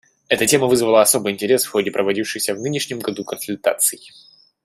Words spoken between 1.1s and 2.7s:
интерес в ходе проводившихся в